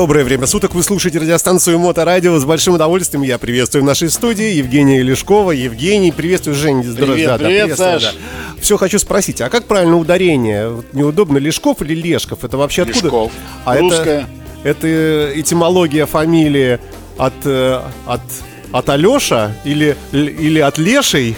[0.00, 0.74] Доброе время суток.
[0.74, 2.38] Вы слушаете радиостанцию Моторадио.
[2.38, 5.50] С большим удовольствием я приветствую в нашей студии Евгения Лешкова.
[5.50, 6.82] Евгений, приветствую, Женя.
[6.84, 8.02] Привет, да, привет, Саш.
[8.04, 8.12] Да.
[8.62, 10.82] Все хочу спросить, а как правильно ударение?
[10.94, 12.44] Неудобно Лешков или Лешков?
[12.44, 13.04] Это вообще откуда?
[13.04, 13.32] Лешков.
[13.66, 14.26] А Русская.
[14.64, 16.80] Это, это этимология фамилии
[17.18, 18.22] от, э, от
[18.72, 21.36] от Алеша или, или от Лешей?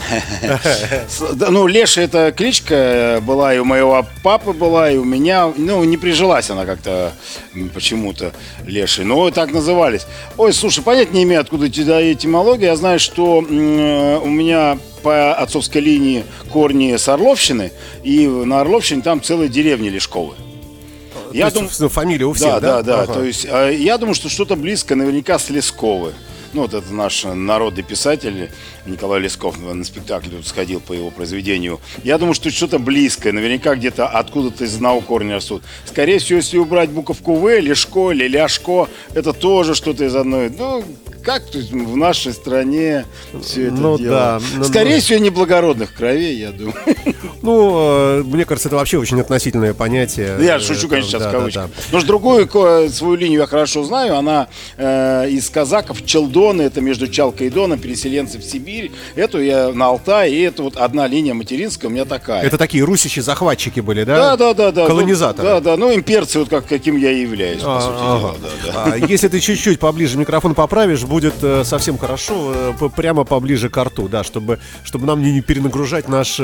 [1.34, 5.52] Ну, Леша это кличка была, и у моего папы была, и у меня.
[5.56, 7.12] Ну, не прижилась она как-то
[7.74, 8.32] почему-то
[8.66, 9.04] Лешей.
[9.04, 10.06] Но так назывались.
[10.36, 12.68] Ой, слушай, понять не имею, откуда этимология.
[12.68, 13.42] Я знаю, что у
[14.28, 17.72] меня по отцовской линии корни с Орловщины,
[18.04, 20.34] и на Орловщине там целые деревни Лешковы.
[21.32, 22.60] Я думаю, фамилия у всех, да?
[22.60, 23.02] Да, да, да.
[23.02, 23.12] Ага.
[23.14, 26.12] То есть, а, я думаю, что что-то близко наверняка с Лесковы.
[26.52, 28.50] Ну, вот это наш народный писатель
[28.84, 31.80] Николай Лесков на спектакль сходил по его произведению.
[32.04, 35.62] Я думаю, что что-то близкое, наверняка где-то откуда-то из одного корня растут.
[35.86, 40.50] Скорее всего, если убрать буковку В, Лешко или Ляшко, это тоже что-то из одной.
[40.50, 40.84] Ну,
[41.24, 43.06] как в нашей стране
[43.42, 44.10] все это ну, дело?
[44.10, 45.00] Да, ну, Скорее ну...
[45.00, 46.74] всего, неблагородных кровей, я думаю.
[47.42, 50.36] Ну, э, мне кажется, это вообще очень относительное понятие.
[50.40, 51.70] Я шучу, конечно, сейчас в кавычках.
[51.90, 52.48] Но с другую
[52.90, 54.16] свою линию я хорошо знаю.
[54.16, 58.92] Она э, из казаков Челдоны, это между Чалкой и Доном, переселенцы в Сибирь.
[59.14, 62.42] Эту я на Алтай, и это вот одна линия материнская у меня такая.
[62.42, 64.36] Это такие русичи-захватчики были, да?
[64.36, 64.72] Да, да, да.
[64.72, 64.86] да.
[64.86, 65.48] Колонизаторы.
[65.48, 65.76] Ну, да, да.
[65.76, 68.18] Ну, имперцы, вот как, каким я и являюсь, а, по сути ага.
[68.18, 68.34] дела.
[68.42, 68.92] Да, да.
[68.92, 73.82] А, если ты чуть-чуть поближе микрофон поправишь, будет э, совсем хорошо, э, прямо поближе к
[73.82, 76.38] рту, да, чтобы, чтобы нам не перенагружать наш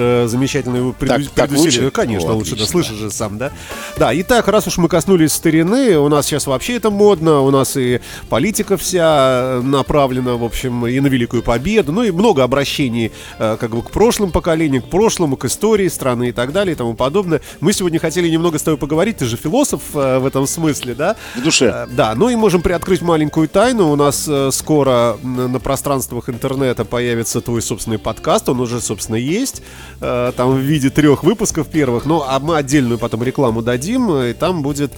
[0.74, 1.90] э, замечательный пред, так, лучше?
[1.90, 3.52] Конечно, О, лучше, да, слышишь же сам, да?
[3.96, 7.76] Да, итак, раз уж мы коснулись старины, у нас сейчас вообще это модно, у нас
[7.76, 13.70] и политика вся направлена, в общем, и на Великую Победу, ну и много обращений как
[13.70, 17.40] бы к прошлым поколениям, к прошлому, к истории страны и так далее и тому подобное.
[17.60, 21.16] Мы сегодня хотели немного с тобой поговорить, ты же философ в этом смысле, да?
[21.36, 21.86] В душе.
[21.90, 27.62] Да, ну и можем приоткрыть маленькую тайну, у нас скоро на пространствах интернета появится твой
[27.62, 29.62] собственный подкаст, он уже, собственно, есть,
[30.00, 34.32] э, там в виде трех выпусков первых, ну, а мы отдельную потом рекламу дадим, и
[34.32, 34.92] там будет,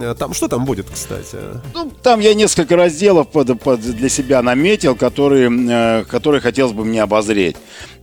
[0.00, 1.36] э, там, что там будет, кстати?
[1.74, 6.84] Ну, там я несколько разделов под, под для себя наметил, которые, э, которые хотелось бы
[6.84, 7.56] мне обозреть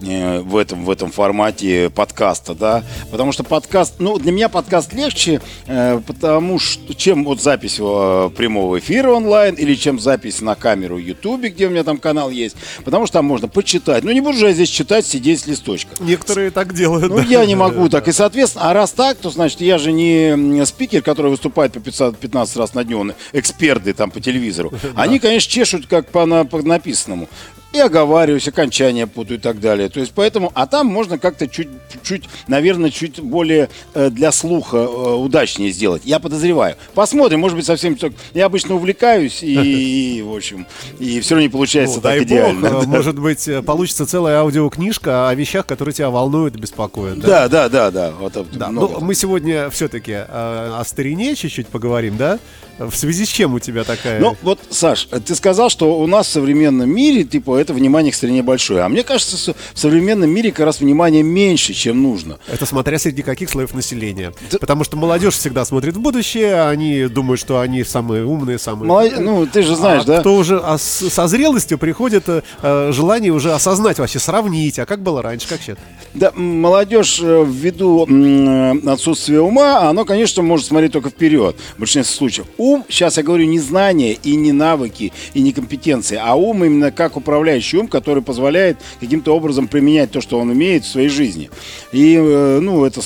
[0.03, 5.41] в этом, в этом формате подкаста, да, потому что подкаст, ну, для меня подкаст легче,
[5.65, 11.67] потому что, чем вот запись прямого эфира онлайн или чем запись на камеру Ютубе, где
[11.67, 14.03] у меня там канал есть, потому что там можно почитать.
[14.03, 16.05] Ну, не буду же я здесь читать, сидеть с листочком.
[16.05, 17.09] Некоторые так делают.
[17.09, 17.23] Ну, да.
[17.23, 18.07] я не могу так.
[18.07, 22.17] И, соответственно, а раз так, то, значит, я же не спикер, который выступает по 500,
[22.17, 24.71] 15 раз на дню, эксперты там по телевизору.
[24.95, 27.27] Они, конечно, чешут как по, на, по написанному
[27.73, 29.89] и оговариваюсь, окончания путаю и так далее.
[29.89, 31.69] То есть поэтому, а там можно как-то чуть,
[32.03, 36.03] чуть, наверное, чуть более э, для слуха э, удачнее сделать.
[36.05, 36.75] Я подозреваю.
[36.93, 37.97] Посмотрим, может быть, совсем.
[38.33, 40.67] Я обычно увлекаюсь и, и в общем,
[40.99, 42.69] и все равно не получается ну, так идеально.
[42.69, 42.89] Бог, да.
[42.89, 47.19] Может быть, э, получится целая аудиокнижка о вещах, которые тебя волнуют и беспокоят.
[47.19, 47.91] Да, да, да, да.
[47.91, 48.11] да.
[48.11, 48.69] Вот, да.
[48.69, 52.39] Ну, мы сегодня все-таки э, о старине чуть-чуть поговорим, да?
[52.79, 54.19] В связи с чем у тебя такая?
[54.19, 58.15] Ну, вот, Саш, ты сказал, что у нас в современном мире, типа, это внимание к
[58.15, 58.81] стране большое.
[58.81, 62.39] А мне кажется, в современном мире как раз внимания меньше, чем нужно.
[62.51, 64.33] Это смотря среди каких слоев населения.
[64.51, 64.57] Да...
[64.57, 68.87] Потому что молодежь всегда смотрит в будущее, они думают, что они самые умные, самые...
[68.87, 69.13] Молод...
[69.19, 70.19] Ну, ты же знаешь, а да?
[70.19, 75.21] кто уже а со зрелостью приходит э, желание уже осознать вообще, сравнить, а как было
[75.21, 75.77] раньше, как сейчас?
[76.13, 82.15] Да, молодежь э, ввиду э, отсутствия ума, оно, конечно, может смотреть только вперед в большинстве
[82.15, 86.63] случаев ум, сейчас я говорю не знания и не навыки и не компетенции, а ум
[86.63, 91.09] именно как управляющий ум, который позволяет каким-то образом применять то, что он умеет в своей
[91.09, 91.49] жизни.
[91.91, 93.01] И, э, ну, это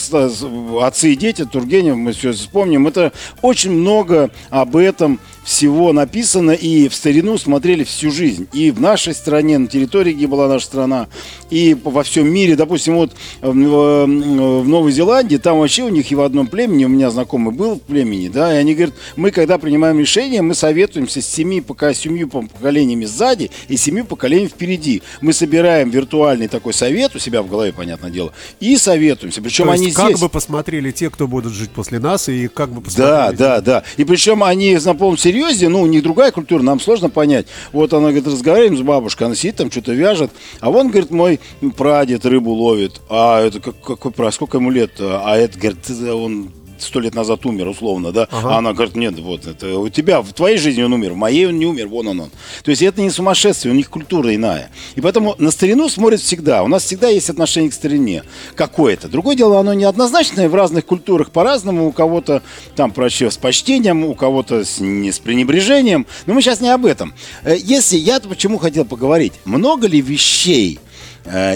[0.81, 6.89] отцы и дети, Тургенев, мы все вспомним, это очень много об этом всего написано, и
[6.89, 8.49] в старину смотрели всю жизнь.
[8.51, 11.07] И в нашей стране, на территории, где была наша страна,
[11.49, 12.57] и во всем мире.
[12.57, 16.89] Допустим, вот в, в Новой Зеландии, там вообще у них и в одном племени, у
[16.89, 21.21] меня знакомый был в племени, да, и они говорят, мы когда принимаем решение, мы советуемся
[21.21, 25.01] с семи, пока семью поколениями сзади и семи поколениями впереди.
[25.21, 29.41] Мы собираем виртуальный такой совет у себя в голове, понятное дело, и советуемся.
[29.41, 30.11] Причем То они есть, здесь...
[30.11, 33.07] как бы посмотрели те, кто будут жить после нас, и как бы посмотрели...
[33.07, 33.83] Да, да, да.
[33.95, 37.47] И причем они на полном серьезе серьезе, ну, у них другая культура, нам сложно понять.
[37.71, 41.39] Вот она, говорит, разговариваем с бабушкой, она сидит там, что-то вяжет, а вон, говорит, мой
[41.75, 46.51] прадед рыбу ловит, а это как, какой про сколько ему лет, а это, говорит, он
[46.81, 48.55] сто лет назад умер, условно, да, ага.
[48.55, 51.47] а она говорит, нет, вот, это у тебя, в твоей жизни он умер, в моей
[51.47, 52.31] он не умер, вон он он.
[52.63, 54.69] То есть это не сумасшествие, у них культура иная.
[54.95, 56.63] И поэтому на старину смотрят всегда.
[56.63, 58.23] У нас всегда есть отношение к старине
[58.55, 59.07] какое-то.
[59.07, 62.41] Другое дело, оно неоднозначное, в разных культурах по-разному, у кого-то
[62.75, 66.05] там, проще, с почтением, у кого-то с, не с пренебрежением.
[66.25, 67.13] Но мы сейчас не об этом.
[67.43, 70.79] Э, если я почему хотел поговорить, много ли вещей,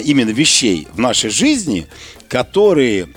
[0.04, 1.86] именно вещей в нашей жизни,
[2.28, 3.08] которые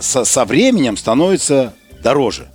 [0.00, 2.48] со, со временем становятся дороже.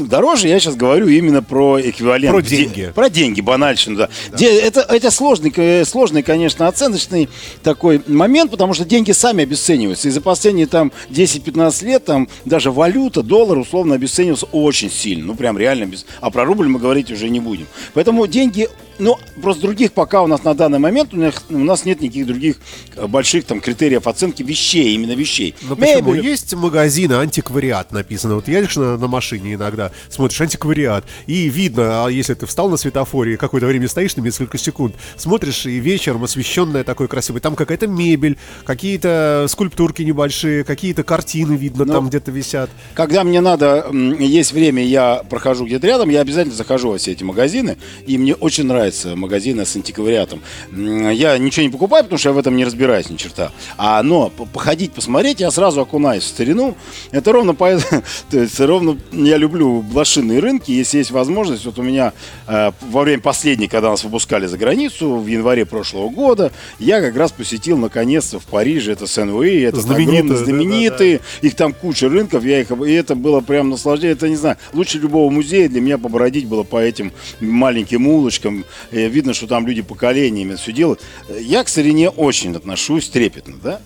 [0.00, 2.34] Дороже я сейчас говорю именно про эквивалент.
[2.34, 2.92] Про деньги.
[2.94, 4.08] Про деньги, банальщину, да.
[4.32, 4.46] да.
[4.46, 7.28] Это, это сложный, э, сложный, конечно, оценочный
[7.62, 10.08] такой момент, потому что деньги сами обесцениваются.
[10.08, 15.26] И за последние там 10-15 лет там даже валюта, доллар условно обесценивался очень сильно.
[15.26, 15.86] Ну, прям реально.
[15.86, 16.06] Без...
[16.20, 17.66] А про рубль мы говорить уже не будем.
[17.92, 18.68] Поэтому деньги
[18.98, 22.26] ну, просто других пока у нас на данный момент у нас, у нас нет никаких
[22.26, 22.56] других
[22.96, 25.54] э, больших там критериев оценки вещей, именно вещей.
[25.62, 26.14] Но почему?
[26.14, 28.36] Есть магазины антиквариат написано.
[28.36, 32.76] Вот едешь на, на машине иногда, смотришь антиквариат, и видно, а если ты встал на
[32.76, 37.86] светофоре, какое-то время стоишь на несколько секунд, смотришь, и вечером освещенное такое красивое, там какая-то
[37.86, 42.70] мебель, какие-то скульптурки небольшие, какие-то картины видно Но там где-то висят.
[42.94, 47.24] Когда мне надо, есть время, я прохожу где-то рядом, я обязательно захожу во все эти
[47.24, 47.76] магазины,
[48.06, 50.40] и мне очень нравится нравится магазины с антиквариатом.
[50.70, 53.50] Я ничего не покупаю, потому что я в этом не разбираюсь ни черта.
[53.76, 56.76] А, но походить, посмотреть, я сразу окунаюсь в старину.
[57.10, 60.70] Это ровно поэтому, то есть ровно я люблю блошиные рынки.
[60.70, 62.12] Если есть возможность, вот у меня
[62.46, 67.16] э, во время последней, когда нас выпускали за границу, в январе прошлого года, я как
[67.16, 71.48] раз посетил наконец-то в Париже, это Сен-Уи, это знаменитые, знаменитые, да, да, да.
[71.48, 74.98] их там куча рынков, я их, и это было прям наслаждение, это не знаю, лучше
[74.98, 80.56] любого музея для меня побродить было по этим маленьким улочкам, видно, что там люди поколениями
[80.56, 81.00] все делают.
[81.40, 83.80] Я к старине очень отношусь трепетно, да.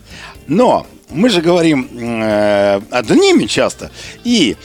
[0.47, 3.91] Но мы же говорим э, одними часто.
[4.25, 4.57] И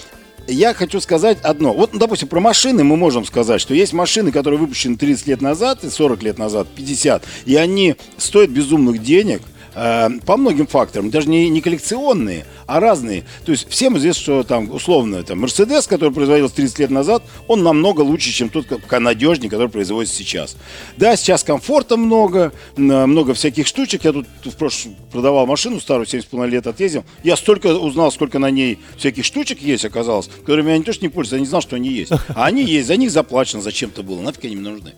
[0.48, 1.74] я хочу сказать одно.
[1.74, 5.42] Вот, ну, допустим, про машины мы можем сказать, что есть машины, которые выпущены 30 лет
[5.42, 9.42] назад, 40 лет назад, 50, и они стоят безумных денег–
[9.76, 13.24] Э, по многим факторам, даже не, не коллекционные, а разные.
[13.46, 17.64] То есть всем известно, что там условно там Мерседес, который производился 30 лет назад, он
[17.64, 20.56] намного лучше, чем тот надежнее, который производится сейчас.
[20.98, 24.04] Да, сейчас комфорта много, много всяких штучек.
[24.04, 27.06] Я тут в прошлом продавал машину старую, 7,5 лет отъездил.
[27.24, 31.04] Я столько узнал, сколько на ней всяких штучек есть, оказалось, которыми я не то что
[31.04, 32.12] не пользуюсь, я не знал, что они есть.
[32.12, 34.94] А они есть, за них заплачено зачем-то было, нафиг они мне нужны.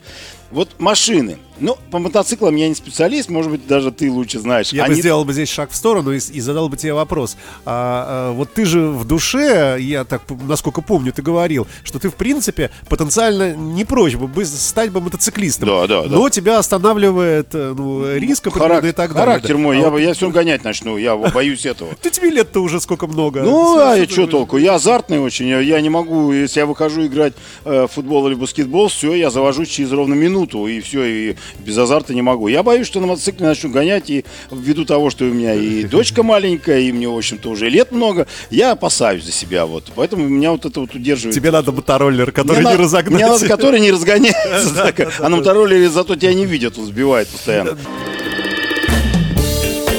[0.52, 1.38] Вот машины.
[1.60, 4.70] Ну, по мотоциклам я не специалист, может быть, даже ты лучше знаешь.
[4.70, 4.96] Я Они...
[4.96, 7.36] бы сделал бы здесь шаг в сторону и, и задал бы тебе вопрос.
[7.66, 12.10] А, а, вот ты же в душе, я так, насколько помню, ты говорил, что ты,
[12.10, 15.68] в принципе, потенциально не прочь бы стать бы мотоциклистом.
[15.68, 16.10] Да, да, да.
[16.10, 19.26] Но тебя останавливает э, ну, риск Характер, и так далее.
[19.34, 21.96] Характер мой, а я, я все гонять начну, я боюсь этого.
[22.02, 23.42] Ты тебе лет-то уже сколько много.
[23.42, 24.58] Ну, а я что толку?
[24.58, 27.34] Я азартный очень, я не могу, если я выхожу играть
[27.66, 31.78] э, в футбол или баскетбол, все, я завожусь через ровно минуту, и все, и без
[31.78, 32.48] азарта не могу.
[32.48, 36.24] Я боюсь, что на мотоцикле начну гонять, и ввиду того, что у меня и дочка
[36.24, 39.86] маленькая, и мне, в общем-то, уже лет много, я опасаюсь за себя, вот.
[39.96, 41.36] Поэтому меня вот это вот удерживает.
[41.36, 43.22] Тебе надо мотороллер, который мне не разогнать.
[43.22, 47.78] Мне надо, который не разгоняется, а на мотороллере зато тебя не видят, он сбивает постоянно.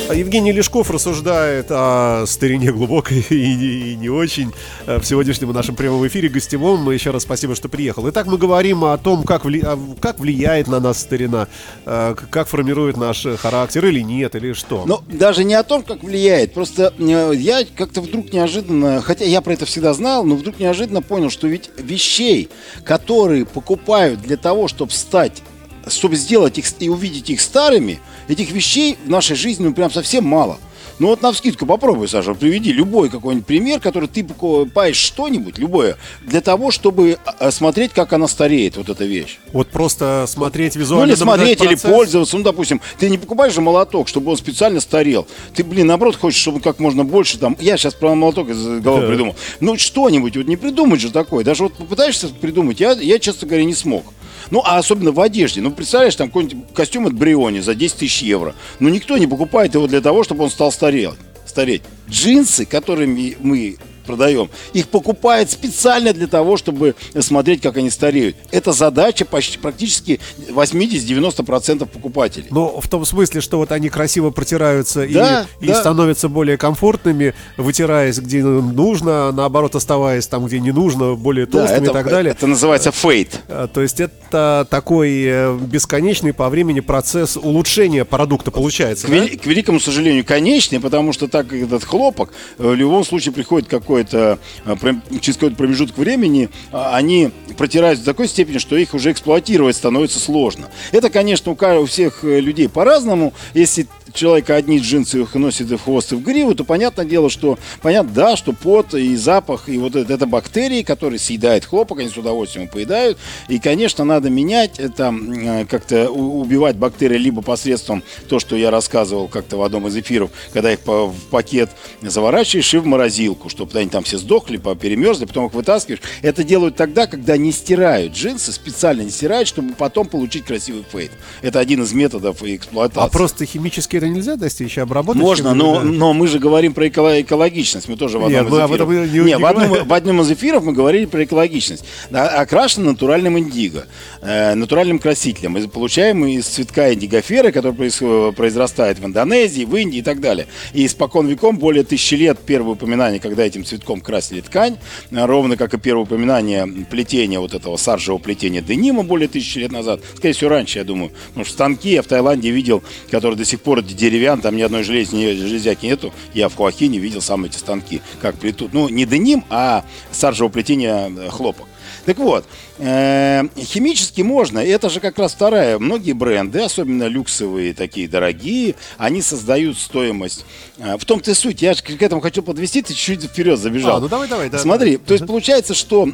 [0.08, 4.52] А Евгений Лешков рассуждает о старине глубокой и, и не очень
[4.86, 6.90] э, в сегодняшнем нашем прямом эфире гостевом.
[6.90, 8.08] Еще раз спасибо, что приехал.
[8.08, 9.62] Итак, мы говорим о том, как, вли...
[10.00, 11.46] как влияет на нас старина,
[11.84, 14.84] э, как формирует наш характер или нет, или что.
[14.86, 16.54] Ну, даже не о том, как влияет.
[16.54, 21.02] Просто э, я как-то вдруг неожиданно, хотя я про это всегда знал, но вдруг неожиданно
[21.02, 22.48] понял, что ведь вещей,
[22.82, 25.42] которые покупают для того, чтобы стать
[25.90, 30.24] чтобы сделать их и увидеть их старыми, этих вещей в нашей жизни ну, прям совсем
[30.24, 30.58] мало.
[30.98, 35.96] Ну вот на вскидку попробуй, Саша, приведи любой какой-нибудь пример, который ты покупаешь что-нибудь, любое,
[36.22, 39.38] для того, чтобы а, а, смотреть, как она стареет, вот эта вещь.
[39.52, 41.06] Вот просто смотреть визуально.
[41.06, 41.84] Ну или смотреть, процесс.
[41.84, 42.36] или пользоваться.
[42.36, 45.28] Ну, допустим, ты не покупаешь же молоток, чтобы он специально старел.
[45.54, 47.56] Ты, блин, наоборот, хочешь, чтобы как можно больше там...
[47.60, 49.08] Я сейчас про молоток из головы да.
[49.08, 49.36] придумал.
[49.60, 51.44] Ну, что-нибудь, вот не придумать же такое.
[51.44, 54.04] Даже вот попытаешься придумать, я, я, честно говоря, не смог.
[54.50, 55.60] Ну, а особенно в одежде.
[55.60, 58.54] Ну, представляешь, там какой-нибудь костюм от Бриони за 10 тысяч евро.
[58.80, 61.10] Ну, никто не покупает его для того, чтобы он стал стареть.
[61.46, 61.82] стареть.
[62.08, 63.76] Джинсы, которыми мы
[64.08, 68.36] продаем, их покупают специально для того, чтобы смотреть, как они стареют.
[68.50, 72.46] Это задача почти практически 80-90% покупателей.
[72.50, 75.72] Но в том смысле, что вот они красиво протираются да, и, да.
[75.72, 81.78] и становятся более комфортными, вытираясь где нужно, наоборот оставаясь там, где не нужно, более толстыми
[81.78, 82.32] да, это, и так далее.
[82.32, 83.40] Это называется фейт.
[83.48, 89.06] А, то есть это такой э, бесконечный по времени процесс улучшения продукта получается.
[89.06, 89.16] К, да?
[89.16, 93.68] вели- к великому сожалению, конечный, потому что так этот хлопок в любом случае приходит
[94.04, 99.12] какой-то э, через какой-то промежуток времени, а, они протираются до такой степени, что их уже
[99.12, 100.68] эксплуатировать становится сложно.
[100.92, 103.32] Это, конечно, у всех э, людей по-разному.
[103.54, 107.58] Если человека одни джинсы носит и в хвост, и в гриву, то понятное дело, что
[107.82, 112.08] понятно, да, что пот и запах, и вот это, это бактерии, которые съедают хлопок, они
[112.08, 113.18] с удовольствием поедают.
[113.48, 119.28] И, конечно, надо менять, это э, как-то убивать бактерии либо посредством то, что я рассказывал
[119.28, 121.70] как-то в одном из эфиров, когда их в пакет
[122.02, 126.00] заворачиваешь и в морозилку, чтобы они там все сдохли, перемерзли, потом их вытаскиваешь.
[126.22, 131.12] Это делают тогда, когда не стирают джинсы, специально не стирают, чтобы потом получить красивый фейт.
[131.42, 133.06] Это один из методов эксплуатации.
[133.06, 135.20] А просто химически это нельзя достичь, обработать?
[135.20, 137.88] Можно, но, но мы же говорим про экологичность.
[137.88, 138.70] Мы тоже в одном Нет, из мы эфиров...
[138.70, 141.84] об этом не, не, в, одном, в одном из эфиров мы говорили про экологичность.
[142.10, 143.86] Окрашено натуральным индиго,
[144.20, 150.20] э, натуральным красителем, получаем из цветка индигоферы, который произрастает в Индонезии, в Индии и так
[150.20, 150.46] далее.
[150.72, 154.78] И испокон веком, более тысячи лет, первое упоминание, когда этим цветком красили ткань,
[155.10, 159.72] э, ровно как и первое упоминание плетения вот этого саржевого плетения денима более тысячи лет
[159.72, 160.00] назад.
[160.16, 161.10] Скорее всего, раньше, я думаю.
[161.28, 164.82] Потому что станки я в Таиланде видел, которые до сих пор деревян, там ни одной
[164.82, 166.12] желез, ни железяки нету.
[166.34, 168.72] Я в Хуахине видел сам эти станки, как плетут.
[168.72, 171.66] Ну, не деним, а саржевого плетения э, хлопок.
[172.04, 172.46] Так вот,
[172.78, 174.60] э, химически можно.
[174.60, 175.78] Это же как раз вторая.
[175.78, 180.46] Многие бренды, особенно люксовые, такие дорогие, они создают стоимость.
[180.78, 181.60] Э, в том-то и суть.
[181.60, 183.98] Я же к этому хочу подвести, ты чуть-чуть вперед забежал.
[183.98, 184.48] А, ну давай, давай.
[184.48, 185.02] Да, Смотри, да.
[185.06, 186.06] то есть получается, что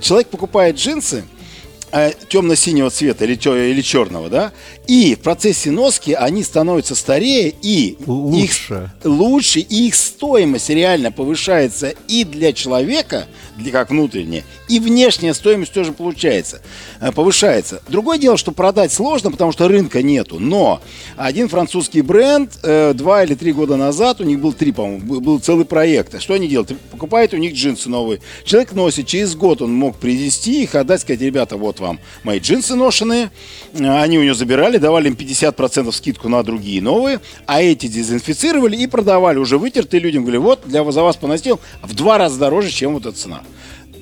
[0.00, 1.24] человек покупает джинсы,
[2.28, 3.34] темно-синего цвета или,
[3.70, 4.52] или черного, да,
[4.86, 11.12] и в процессе носки они становятся старее и лучше, их, лучше и их стоимость реально
[11.12, 13.26] повышается и для человека,
[13.56, 16.60] для как внутренняя, и внешняя стоимость тоже получается,
[17.00, 17.82] э, повышается.
[17.88, 20.80] Другое дело, что продать сложно, потому что рынка нету, но
[21.16, 25.38] один французский бренд э, два или три года назад, у них был три, по-моему, был
[25.38, 26.20] целый проект.
[26.20, 26.78] Что они делают?
[26.90, 28.20] Покупают у них джинсы новые.
[28.44, 31.85] Человек носит, через год он мог привезти их, отдать, сказать, ребята, вот вам
[32.24, 33.30] мои джинсы ношеные,
[33.74, 38.76] э, они у него забирали, давали им 50% скидку на другие новые, а эти дезинфицировали
[38.76, 40.22] и продавали уже вытертые людям.
[40.22, 43.42] Говорили, вот, для, за вас поносил в два раза дороже, чем вот эта цена.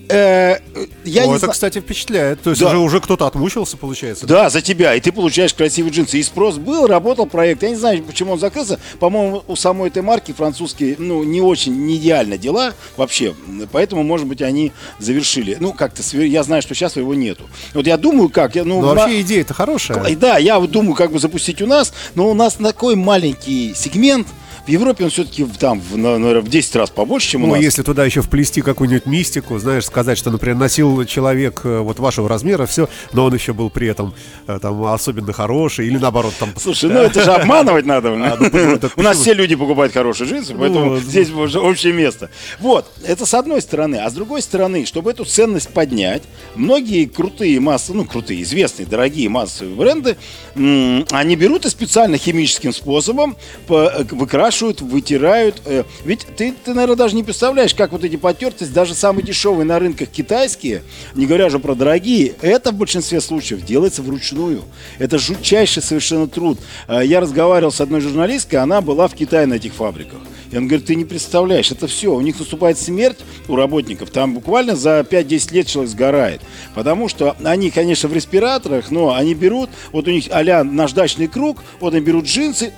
[0.09, 0.59] Э,
[1.05, 1.53] я О, не это, зна...
[1.53, 2.43] кстати, впечатляет.
[2.43, 2.69] То есть да.
[2.69, 4.27] уже, уже кто-то отмучился, получается.
[4.27, 4.95] Да, за тебя.
[4.95, 6.19] И ты получаешь красивые джинсы.
[6.19, 7.63] И спрос был, работал проект.
[7.63, 8.79] Я не знаю, почему он закрылся.
[9.01, 13.35] По-моему, у самой этой марки французские, ну, не очень, не идеально дела вообще.
[13.73, 15.57] Поэтому, может быть, они завершили.
[15.61, 17.45] Ну, как-то, я знаю, что сейчас его нету.
[17.73, 18.55] Вот я думаю, как...
[18.55, 20.15] Я, ну, но вообще идея-то хорошая.
[20.17, 21.93] Да, я вот думаю, как бы запустить у нас.
[22.15, 24.27] Но у нас такой маленький сегмент–
[24.67, 27.63] в Европе он все-таки там, в, наверное, в 10 раз побольше, чем у ну, нас.
[27.63, 32.29] если туда еще вплести какую-нибудь мистику, знаешь, сказать, что, например, носил человек э, вот вашего
[32.29, 34.15] размера, все, но он еще был при этом
[34.47, 36.51] э, там особенно хороший, или наоборот там...
[36.57, 38.15] Слушай, ну это же обманывать надо.
[38.25, 42.31] А, ну, у нас все люди покупают хорошие джинсы, поэтому ну, здесь уже общее место.
[42.61, 43.97] Вот, это с одной стороны.
[43.97, 46.23] А с другой стороны, чтобы эту ценность поднять,
[46.55, 50.17] многие крутые массы, ну, крутые, известные, дорогие массовые бренды,
[50.55, 53.37] они берут и специально химическим способом
[53.69, 55.63] э, выкрашивают крашивают, вытирают.
[55.65, 59.65] Э, ведь ты, ты, наверное, даже не представляешь, как вот эти потертости, даже самые дешевые
[59.65, 60.83] на рынках китайские,
[61.17, 64.63] не говоря же про дорогие, это в большинстве случаев делается вручную.
[64.99, 66.59] Это жутчайший совершенно труд.
[66.87, 70.21] Э, я разговаривал с одной журналисткой, она была в Китае на этих фабриках.
[70.53, 73.19] И он говорит, ты не представляешь, это все, у них наступает смерть
[73.49, 76.41] у работников, там буквально за 5-10 лет человек сгорает.
[76.77, 81.59] Потому что они, конечно, в респираторах, но они берут, вот у них а наждачный круг,
[81.81, 82.73] вот они берут джинсы,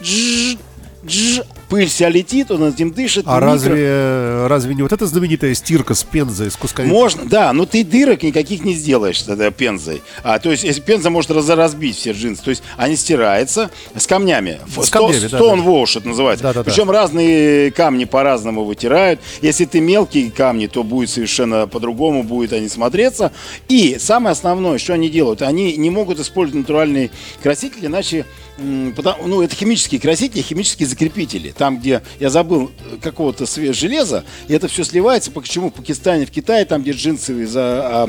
[0.00, 0.58] 日
[1.04, 3.24] 日 пыль вся летит, он этим дышит.
[3.26, 6.88] А разве, разве не вот эта знаменитая стирка с пензой, с кусками?
[6.88, 10.02] Можно, да, но ты дырок никаких не сделаешь этой пензой.
[10.24, 14.06] А, то есть, если пенза может раз, разбить все джинсы, то есть они стираются с
[14.06, 14.58] камнями.
[14.68, 15.38] С Сто, камнями, да.
[15.38, 15.70] Stone да.
[15.70, 16.42] wash это называется.
[16.42, 16.92] Да, да, Причем да.
[16.92, 19.20] разные камни по-разному вытирают.
[19.40, 23.30] Если ты мелкие камни, то будет совершенно по-другому, будет они смотреться.
[23.68, 27.10] И самое основное, что они делают, они не могут использовать натуральные
[27.42, 28.26] красители, иначе,
[28.58, 34.66] ну, это химические красители, химические закрепители там, где, я забыл, э, какого-то железа, и это
[34.66, 38.08] все сливается, почему в Пакистане, в Китае, там, где джинсовые, за, а,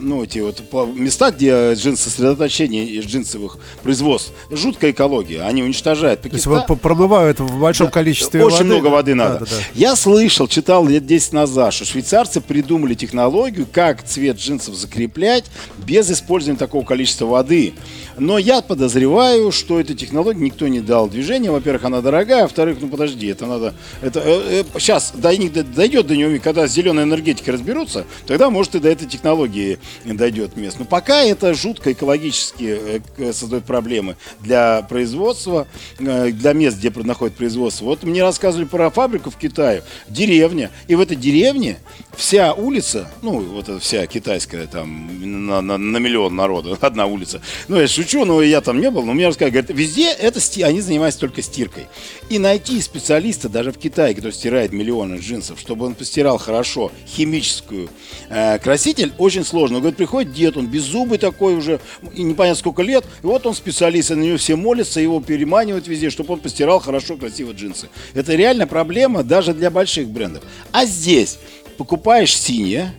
[0.00, 0.60] ну, эти вот
[0.96, 6.54] места, где джинсы, сосредоточение джинсовых производств, жуткая экология, они уничтожают Пакистан.
[6.66, 8.64] То есть промывают в большом да, количестве очень воды.
[8.64, 9.38] много воды надо.
[9.38, 9.62] Да, да, да.
[9.74, 15.44] Я слышал, читал лет 10 назад, что швейцарцы придумали технологию, как цвет джинсов закреплять
[15.86, 17.74] без использования такого количества воды.
[18.18, 21.52] Но я подозреваю, что эта технология никто не дал движения.
[21.52, 23.74] Во-первых, она дорогая, во-вторых, ну подожди, это надо...
[24.02, 28.80] Это, э, э, сейчас дойдет до него, когда с зеленой энергетикой разберутся, тогда, может, и
[28.80, 30.76] до этой технологии дойдет мест.
[30.78, 35.66] Но пока это жутко экологически э, создает проблемы для производства,
[35.98, 37.84] э, для мест, где находит производство.
[37.84, 40.70] Вот мне рассказывали про фабрику в Китае, деревня.
[40.86, 41.78] И в этой деревне
[42.16, 47.40] вся улица, ну, вот эта вся китайская, там, на, на, на миллион народу, одна улица.
[47.68, 50.80] Ну, я шучу, но я там не был, но мне рассказывают, говорят, везде это, они
[50.80, 51.86] занимаются только стиркой.
[52.28, 57.88] И найти специалиста даже в Китае, который стирает миллионы джинсов, чтобы он постирал хорошо химическую
[58.28, 59.76] э, краситель, очень сложно.
[59.76, 61.80] Он говорит, приходит дед, он беззубый такой уже,
[62.14, 65.88] и непонятно сколько лет, и вот он специалист, и на него все молятся, его переманивают
[65.88, 67.88] везде, чтобы он постирал хорошо, красиво джинсы.
[68.14, 70.44] Это реально проблема даже для больших брендов.
[70.72, 71.38] А здесь
[71.76, 72.92] покупаешь синее,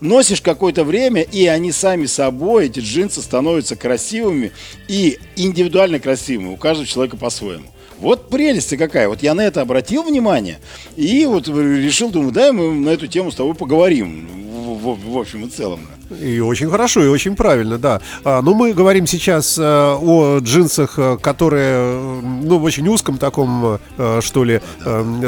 [0.00, 4.52] носишь какое-то время, и они сами собой, эти джинсы становятся красивыми
[4.88, 7.66] и индивидуально красивыми, у каждого человека по-своему.
[8.00, 9.08] Вот прелесть какая.
[9.08, 10.58] Вот я на это обратил внимание
[10.96, 15.18] и вот решил, думаю, да, мы на эту тему с тобой поговорим в, в, в
[15.18, 15.80] общем и целом.
[16.10, 18.00] И очень хорошо, и очень правильно, да.
[18.24, 23.16] А, ну, мы говорим сейчас а, о джинсах, э, которые, э, ну, в очень узком
[23.16, 24.60] таком, а, что ли,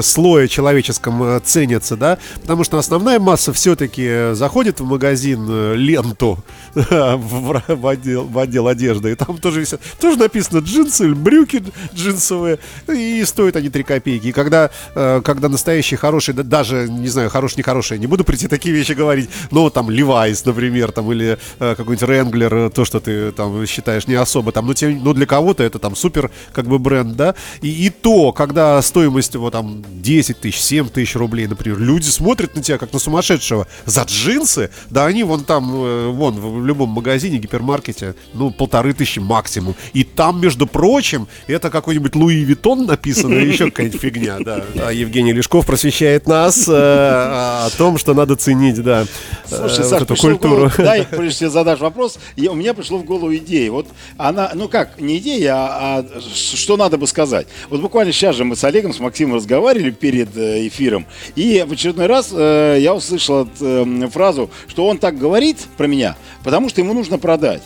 [0.01, 6.39] слое человеческом ценятся, да, потому что основная масса все-таки заходит в магазин ленту
[6.75, 11.63] в, в, отдел, в отдел одежды, и там тоже висят, тоже написано джинсы, брюки
[11.95, 12.59] джинсовые,
[12.89, 14.29] и стоят они 3 копейки.
[14.29, 18.75] И когда, когда настоящий хороший, даже, не знаю, хороший, не хороший, не буду прийти такие
[18.75, 22.99] вещи говорить, но там Levi's, например, например, там, или э, какой-нибудь Ренглер, э, то, что
[22.99, 26.67] ты там считаешь не особо, там, ну, тем, ну для кого-то это там супер, как
[26.67, 31.47] бы, бренд, да, и, и то, когда стоимость его там 10 тысяч, 7 тысяч рублей,
[31.47, 36.09] например, люди смотрят на тебя как на сумасшедшего за джинсы, да, они вон там, э,
[36.09, 42.15] вон, в любом магазине, гипермаркете, ну, полторы тысячи максимум, и там, между прочим, это какой-нибудь
[42.15, 44.65] Луи Виттон написано, еще какая-нибудь фигня, да.
[44.77, 49.05] А Евгений Лешков просвещает нас э, о том, что надо ценить, да,
[49.49, 53.35] Слушай, Саш, эту культуру да, прежде чем задашь вопрос, я, у меня пришло в голову
[53.37, 53.71] идея.
[53.71, 57.47] Вот она, ну как, не идея, а, а что надо бы сказать.
[57.69, 61.73] Вот буквально сейчас же мы с Олегом, с Максимом разговаривали перед э, эфиром, и в
[61.73, 66.81] очередной раз э, я услышал э, фразу, что он так говорит про меня, потому что
[66.81, 67.63] ему нужно продать.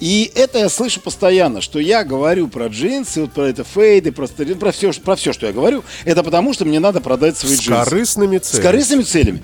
[0.00, 4.26] И это я слышу постоянно, что я говорю про джинсы, вот про это фейды, про,
[4.26, 7.60] про, все, про все, что я говорю, это потому, что мне надо продать свои С
[7.60, 7.82] джинсы.
[7.82, 8.62] С корыстными целями.
[8.62, 9.42] С корыстными целями.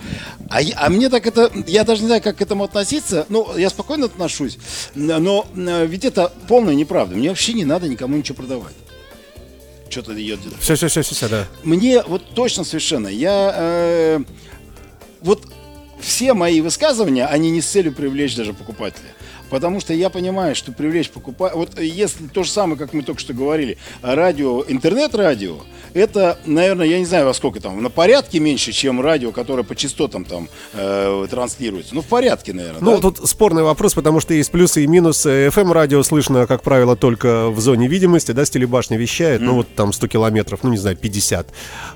[0.50, 3.71] А, а мне так это, я даже не знаю, как к этому относиться, ну, я
[3.71, 4.59] спокойно отношусь,
[4.94, 7.16] но ведь это полная неправда.
[7.16, 8.74] Мне вообще не надо никому ничего продавать
[9.92, 10.40] что-то идет.
[10.59, 11.46] Все, все, все, все, да.
[11.64, 13.09] Мне вот точно совершенно.
[13.09, 14.20] Я э,
[15.20, 15.46] вот
[16.03, 19.09] все мои высказывания, они не с целью привлечь даже покупателя.
[19.53, 21.59] Потому что я понимаю, что привлечь покупателя...
[21.59, 25.57] Вот если то же самое, как мы только что говорили, радио, интернет-радио,
[25.93, 29.77] это, наверное, я не знаю во сколько там, на порядке меньше, чем радио, которое по
[29.77, 31.95] частотам там э, транслируется.
[31.95, 32.81] Ну, в порядке, наверное.
[32.81, 33.03] Ну, да?
[33.03, 35.49] тут спорный вопрос, потому что есть плюсы и минусы.
[35.49, 39.45] FM-радио слышно, как правило, только в зоне видимости, да, с телебашни вещает, mm.
[39.45, 41.49] ну, вот там 100 километров, ну, не знаю, 50.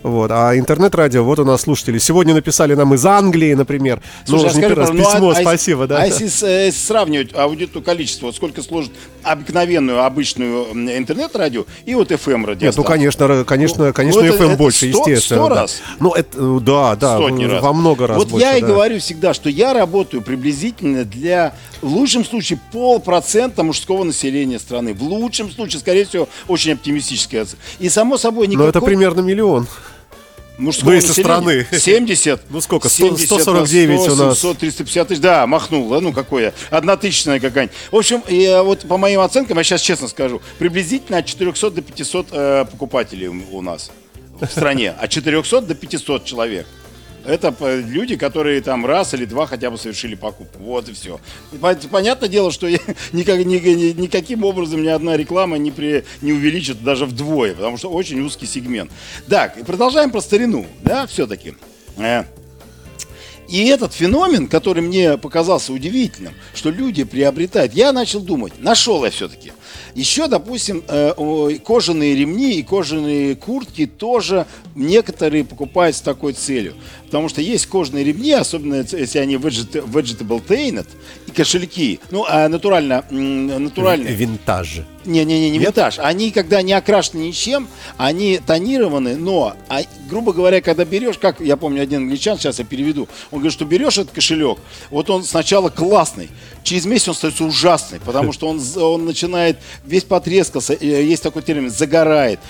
[0.03, 0.31] Вот.
[0.31, 1.97] А интернет-радио, вот у нас слушатели.
[1.97, 3.96] Сегодня написали нам из Англии, например.
[4.25, 6.03] Слушай, ну, а скажи, раз, ну, письмо, а, спасибо, а, да.
[6.03, 12.67] А если э, сравнивать аудиторию количество, вот сколько сложит обыкновенную, обычную интернет-радио и вот FM-радио.
[12.67, 15.41] Нет, ну, конечно, конечно, ну, конечно, ну, FM это, больше, это 100, естественно.
[15.47, 15.61] 100 да.
[15.61, 15.83] раз?
[16.01, 17.63] Ну, это, э, да, да, Сотни раз.
[17.63, 18.59] во много раз Вот больше, я да.
[18.59, 24.95] и говорю всегда, что я работаю приблизительно для, в лучшем случае, полпроцента мужского населения страны.
[24.95, 27.47] В лучшем случае, скорее всего, очень оптимистическая.
[27.79, 28.65] И, само собой, никакой...
[28.65, 29.67] Но это примерно миллион
[30.59, 31.67] мужского Выезд страны.
[31.73, 32.43] 70.
[32.51, 32.89] Ну сколько?
[32.89, 34.39] 70 149 100, у нас.
[34.41, 35.21] 700, 350 тысяч.
[35.21, 36.01] Да, махнул.
[36.01, 36.55] Ну какое?
[36.71, 37.77] Одна тысячная какая-нибудь.
[37.91, 41.83] В общем, я, вот по моим оценкам, я сейчас честно скажу, приблизительно от 400 до
[41.83, 43.91] 500 э, покупателей у нас
[44.41, 44.91] в стране.
[44.91, 46.67] От 400 до 500 человек.
[47.27, 50.63] Это люди, которые там раз или два хотя бы совершили покупку.
[50.63, 51.21] Вот и все.
[51.91, 52.79] Понятное дело, что я,
[53.13, 57.77] никак, ни, ни, никаким образом ни одна реклама не, при, не увеличит даже вдвое, потому
[57.77, 58.91] что очень узкий сегмент.
[59.29, 61.55] Так, продолжаем про старину, да, все-таки.
[61.97, 62.25] Э.
[63.49, 69.11] И этот феномен, который мне показался удивительным, что люди приобретают, я начал думать, нашел я
[69.11, 69.53] все-таки–
[69.95, 76.75] Еще, допустим, э, кожаные ремни и кожаные куртки тоже некоторые покупают с такой целью.
[77.07, 80.87] Потому что есть кожаные ремни, особенно если они veget- vegetable tainted,
[81.27, 84.15] и кошельки, ну, а натурально, натуральные.
[84.15, 84.81] Винтаж.
[85.05, 86.01] Не-не-не, не винтаж.
[86.01, 91.57] Они, когда не окрашены ничем, они тонированы, но, а, грубо говоря, когда берешь, как я
[91.57, 94.59] помню, один англичан, сейчас я переведу, он говорит, что берешь этот кошелек,
[94.91, 96.29] вот он сначала классный,
[96.65, 101.43] через месяц он становится ужасный, потому что он, он начинает, весь потрескался, э, есть такой
[101.43, 102.41] термин, загорает.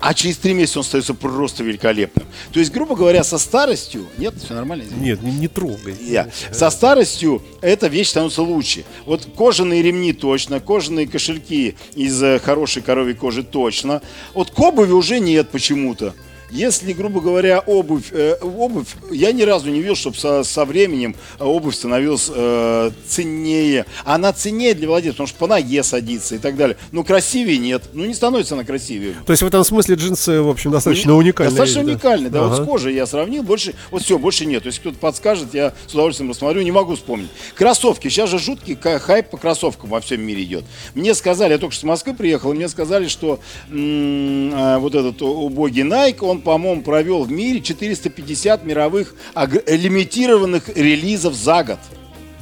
[0.00, 2.26] А через три месяца он становится просто великолепным.
[2.52, 4.06] То есть, грубо говоря, со старостью...
[4.18, 4.84] Нет, все нормально?
[4.98, 5.96] Нет, не, не трогай.
[5.98, 6.28] Я.
[6.52, 8.84] Со старостью эта вещь становится лучше.
[9.06, 14.02] Вот кожаные ремни точно, кожаные кошельки из э, хорошей коровьей кожи точно.
[14.34, 16.14] Вот к обуви уже нет почему-то.
[16.50, 21.16] Если, грубо говоря, обувь, э, обувь, я ни разу не видел, чтобы со, со временем
[21.40, 23.86] обувь становилась э, ценнее.
[24.04, 26.76] Она ценнее для владельца, потому что по ноге садится и так далее.
[26.92, 27.82] Ну, красивее нет.
[27.92, 29.14] Ну, не становится она красивее.
[29.26, 31.50] То есть в этом смысле джинсы, в общем, достаточно уникальные.
[31.50, 31.92] Достаточно вещь, да?
[31.92, 32.42] уникальный, да.
[32.42, 32.62] Вот Ага.
[32.64, 34.64] с кожей я сравнил, больше, вот все, больше нет.
[34.64, 37.30] Если кто-то подскажет, я с удовольствием рассмотрю, не могу вспомнить.
[37.54, 40.64] Кроссовки, сейчас же жуткий хайп по кроссовкам во всем мире идет.
[40.94, 44.94] Мне сказали, я только что с Москвы приехал, и мне сказали, что м, а, вот
[44.94, 49.14] этот убогий Nike, он, по-моему, провел в мире 450 мировых
[49.66, 51.78] лимитированных релизов за год.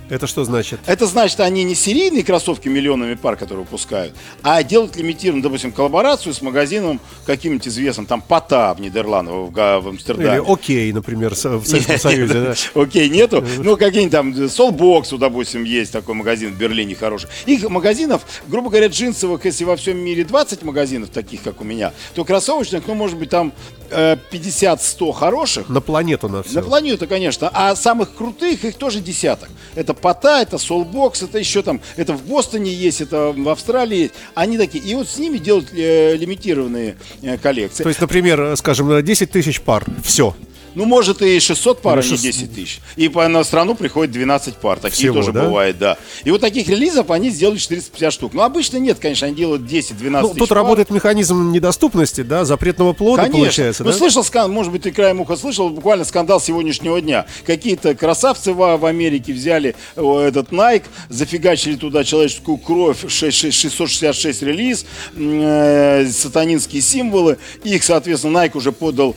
[0.09, 0.81] Это что значит?
[0.87, 6.35] Это значит, они не серийные кроссовки миллионами пар, которые выпускают, а делают лимитированную, допустим, коллаборацию
[6.35, 10.37] с магазином каким-нибудь известным, там, Пота в Нидерландах, в, в Амстердаме.
[10.37, 12.55] Или окей, например, в Советском Союзе?
[12.75, 13.45] Окей, нету.
[13.59, 17.29] Ну, какие-нибудь там Soulbox, допустим, есть такой магазин в Берлине хороший.
[17.47, 21.93] Их магазинов, грубо говоря, джинсовых, если во всем мире 20 магазинов, таких, как у меня,
[22.15, 23.53] то кроссовочных, ну, может быть, там
[23.91, 25.69] э, 50-100 хороших.
[25.69, 26.57] На планету на все.
[26.57, 27.51] На планету, конечно.
[27.53, 29.49] А самых крутых их тоже десяток.
[29.75, 34.15] Это Пота, это Soulbox, это еще там, это в Бостоне есть, это в Австралии есть.
[34.35, 34.85] Они такие.
[34.85, 37.85] И вот с ними делают э, лимитированные э, коллекции.
[37.85, 39.87] То есть, например, э, скажем, 10 тысяч пар.
[40.03, 40.35] Все.
[40.75, 42.23] Ну, может, и 600 пар, а Ну, не 600.
[42.25, 42.81] 10 тысяч.
[42.97, 44.79] И по, на страну приходит 12 пар.
[44.79, 45.45] Такие Всего, тоже да?
[45.45, 45.99] бывает, да.
[46.25, 48.35] И вот таких релизов они сделали 450 штук.
[48.35, 50.59] Ну, обычно нет, конечно, они делают 10-12 Ну, тысяч тут пар.
[50.59, 53.41] работает механизм недоступности, да, запретного плода, Конечно.
[53.41, 53.97] получается, ну, да?
[53.97, 57.27] слышал, скан- может быть, ты краем уха слышал, буквально скандал сегодняшнего дня.
[57.47, 64.43] Какие-то красавцы в, в Америке взяли этот Nike, зафигачили туда человеческую кровь, 6- 6- 666
[64.43, 67.39] релиз, э, сатанинские символы.
[67.65, 69.15] Их, соответственно, Nike уже подал,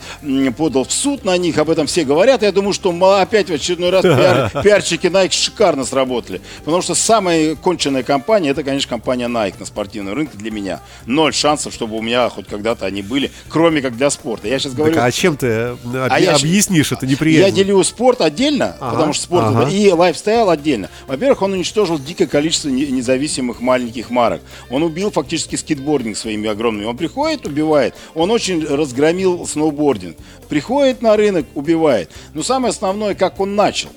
[0.56, 2.42] подал в суд на них, об этом все говорят.
[2.42, 6.40] Я думаю, что опять в очередной раз пиар- пиарщики Nike шикарно сработали.
[6.64, 10.80] Потому что самая конченная компания, это, конечно, компания Nike на спортивном рынке для меня.
[11.06, 14.48] Ноль шансов, чтобы у меня хоть когда-то они были, кроме как для спорта.
[14.48, 14.94] Я сейчас говорю...
[14.94, 17.54] Так, а чем ты э, об- А я объяснишь это Я неприязнь?
[17.56, 19.68] делю спорт отдельно, Ага, потому что спорт ага.
[19.70, 20.88] и лайфстайл отдельно.
[21.06, 24.40] Во-первых, он уничтожил дикое количество не- независимых маленьких марок.
[24.70, 26.86] Он убил фактически скейтбординг своими огромными.
[26.86, 27.94] Он приходит, убивает.
[28.14, 30.16] Он очень разгромил сноубординг.
[30.48, 32.10] Приходит на рынок, убивает.
[32.34, 33.90] Но самое основное, как он начал.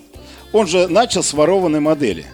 [0.52, 2.26] Он же начал с ворованной модели.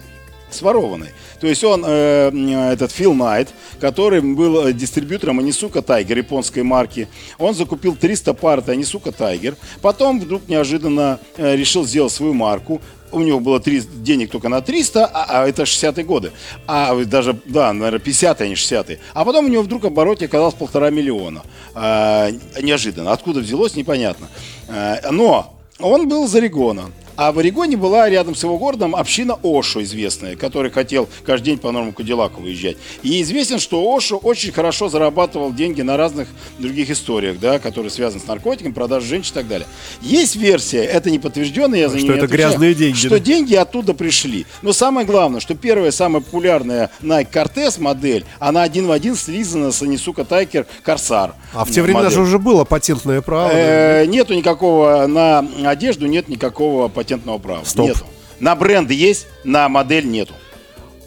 [0.50, 1.10] С ворованной.
[1.40, 3.48] То есть он, э, этот Фил Найт,
[3.80, 9.56] который был э, дистрибьютором Анисука Тайгер, японской марки, он закупил 300 пар от Анисука Тайгер.
[9.82, 12.80] Потом вдруг неожиданно э, решил сделать свою марку.
[13.12, 16.32] У него было три- денег только на 300, а, а это 60-е годы.
[16.66, 18.98] А даже, да, наверное, 50-е, а не 60-е.
[19.14, 21.42] А потом у него вдруг обороте оказалось полтора миллиона.
[21.74, 23.12] А, неожиданно.
[23.12, 24.28] Откуда взялось, непонятно.
[24.68, 26.90] А, но он был из Орегона.
[27.16, 31.58] А в Орегоне была рядом с его городом община Ошо известная, который хотел каждый день
[31.58, 32.76] по норму Кадиллаку выезжать.
[33.02, 38.22] И известен, что Ошо очень хорошо зарабатывал деньги на разных других историях, да, которые связаны
[38.22, 39.66] с наркотиками, продажей женщин и так далее.
[40.02, 43.18] Есть версия, это не подтвержденная, я за Что нее это отвечаю, грязные деньги, Что да?
[43.18, 44.44] деньги оттуда пришли.
[44.60, 49.72] Но самое главное, что первая самая популярная Nike Cortez модель, она один в один слизана
[49.72, 51.34] с Нисука Тайкер Корсар.
[51.54, 53.50] А в те времена же уже было патентное право.
[53.52, 57.05] Э, Нету никакого на одежду, нет никакого патентного
[57.42, 57.64] права.
[57.64, 57.88] Стоп.
[57.88, 58.06] Нету.
[58.40, 60.34] На бренд есть, на модель нету.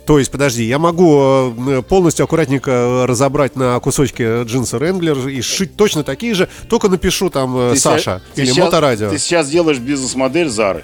[0.06, 5.40] То есть, подожди, я могу э, полностью аккуратненько э, разобрать на кусочки джинсы Ренглер и
[5.42, 9.10] сшить точно такие же, только напишу там э, Ты Саша се- ты или сейчас- Моторадио.
[9.12, 10.84] Ты сейчас делаешь бизнес-модель Зары.